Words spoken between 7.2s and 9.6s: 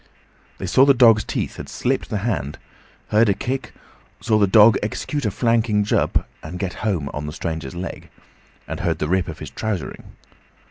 the stranger's leg, and heard the rip of his